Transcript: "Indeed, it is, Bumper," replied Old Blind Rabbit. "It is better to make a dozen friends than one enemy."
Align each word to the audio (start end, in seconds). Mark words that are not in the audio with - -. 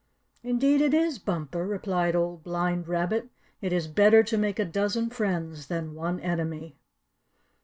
"Indeed, 0.41 0.81
it 0.81 0.95
is, 0.95 1.19
Bumper," 1.19 1.63
replied 1.63 2.15
Old 2.15 2.43
Blind 2.43 2.87
Rabbit. 2.87 3.29
"It 3.61 3.71
is 3.71 3.87
better 3.87 4.23
to 4.23 4.35
make 4.35 4.57
a 4.57 4.65
dozen 4.65 5.11
friends 5.11 5.67
than 5.67 5.93
one 5.93 6.19
enemy." 6.21 6.75